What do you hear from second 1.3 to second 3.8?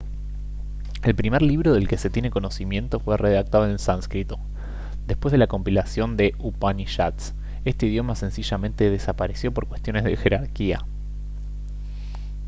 libro del que se tiene conocimiento fue redactado en